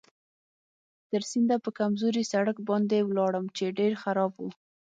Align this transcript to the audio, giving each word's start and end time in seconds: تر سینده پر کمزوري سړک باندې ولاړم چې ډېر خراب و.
تر 1.09 1.21
سینده 1.31 1.55
پر 1.63 1.71
کمزوري 1.79 2.23
سړک 2.31 2.57
باندې 2.69 2.97
ولاړم 3.03 3.45
چې 3.57 3.75
ډېر 3.79 3.93
خراب 4.03 4.31
و. 4.37 4.43